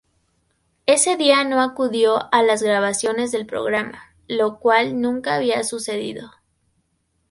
Ese 0.87 1.15
día 1.15 1.43
no 1.43 1.61
acudió 1.61 2.33
a 2.33 2.41
las 2.41 2.63
grabaciones 2.63 3.31
del 3.31 3.45
programa, 3.45 4.15
lo 4.27 4.57
cual 4.57 4.99
nunca 4.99 5.35
había 5.35 5.63
sucedido. 5.63 6.31